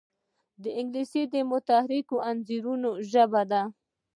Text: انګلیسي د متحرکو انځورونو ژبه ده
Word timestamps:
انګلیسي 0.79 1.23
د 1.33 1.35
متحرکو 1.49 2.15
انځورونو 2.29 2.89
ژبه 3.11 3.41
ده 3.51 3.61